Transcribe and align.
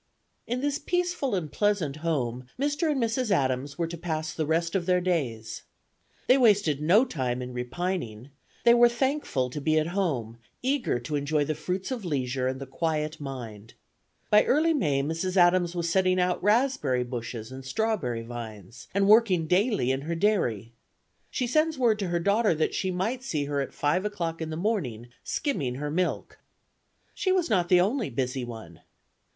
In 0.47 0.61
this 0.61 0.79
peaceful 0.79 1.35
and 1.35 1.51
pleasant 1.51 1.97
home, 1.97 2.47
Mr. 2.59 2.89
and 2.89 2.99
Mrs. 2.99 3.29
Adams 3.29 3.77
were 3.77 3.85
to 3.85 3.99
pass 3.99 4.33
the 4.33 4.47
rest 4.47 4.73
of 4.73 4.87
their 4.87 4.99
days. 4.99 5.61
They 6.25 6.39
wasted 6.39 6.81
no 6.81 7.05
time 7.05 7.39
in 7.39 7.53
repining; 7.53 8.31
they 8.63 8.73
were 8.73 8.89
thankful 8.89 9.51
to 9.51 9.61
be 9.61 9.77
at 9.77 9.85
home, 9.93 10.39
eager 10.63 10.97
to 10.97 11.15
enjoy 11.15 11.45
the 11.45 11.53
fruits 11.53 11.91
of 11.91 12.03
leisure 12.03 12.47
and 12.47 12.59
the 12.59 12.65
quiet 12.65 13.19
mind. 13.19 13.75
By 14.31 14.43
early 14.45 14.73
May, 14.73 15.03
Mrs. 15.03 15.37
Adams 15.37 15.75
was 15.75 15.87
setting 15.87 16.19
out 16.19 16.41
raspberry 16.41 17.03
bushes 17.03 17.51
and 17.51 17.63
strawberry 17.63 18.23
vines, 18.23 18.87
and 18.95 19.07
working 19.07 19.45
daily 19.45 19.91
in 19.91 20.01
her 20.01 20.15
dairy. 20.15 20.73
She 21.29 21.45
sends 21.45 21.77
word 21.77 21.99
to 21.99 22.07
her 22.07 22.19
daughter 22.19 22.55
that 22.55 22.73
she 22.73 22.89
might 22.89 23.21
see 23.21 23.45
her 23.45 23.61
at 23.61 23.71
five 23.71 24.03
o'clock 24.03 24.41
in 24.41 24.49
the 24.49 24.57
morning, 24.57 25.09
skimming 25.23 25.75
her 25.75 25.91
milk. 25.91 26.39
She 27.13 27.31
was 27.31 27.51
not 27.51 27.69
the 27.69 27.81
only 27.81 28.09
busy 28.09 28.43
one. 28.43 28.79